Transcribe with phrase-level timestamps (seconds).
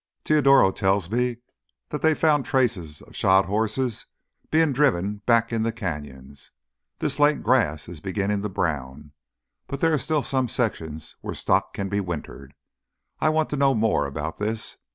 [0.23, 1.37] "Teodoro tells me
[1.89, 4.07] that they've found traces of shod horses
[4.49, 6.49] being driven back in the canyons.
[6.97, 9.11] This late the grass is beginning to brown,
[9.67, 12.55] but there are still some sections where stock can be wintered.
[13.19, 14.77] I want to know more about this.